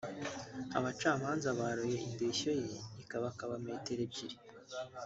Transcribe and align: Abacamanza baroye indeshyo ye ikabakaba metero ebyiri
Abacamanza 0.77 1.47
baroye 1.59 1.97
indeshyo 2.07 2.51
ye 2.61 2.69
ikabakaba 3.03 3.53
metero 3.65 4.01
ebyiri 4.07 4.37